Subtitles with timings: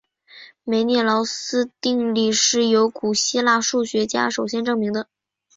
[0.63, 5.07] 梅涅劳斯定理是由古希腊数学家首先证明的。